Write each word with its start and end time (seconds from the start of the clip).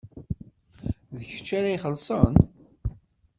D 1.17 1.19
kečč 1.29 1.49
ara 1.57 1.75
ixellṣen? 1.75 2.33